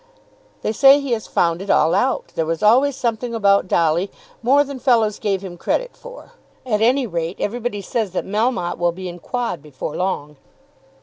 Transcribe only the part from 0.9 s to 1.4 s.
he has